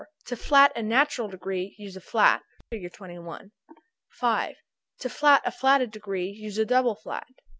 To 0.25 0.35
flat 0.35 0.75
a 0.75 0.81
natural 0.81 1.27
degree, 1.27 1.75
use 1.77 1.95
a 1.95 2.01
flat. 2.01 2.41
Fig. 2.71 2.91
21. 2.91 3.51
5. 4.09 4.55
To 4.97 5.09
flat 5.09 5.43
a 5.45 5.51
flatted 5.51 5.91
degree, 5.91 6.31
use 6.31 6.57
a 6.57 6.65
double 6.65 6.95
flat. 6.95 7.27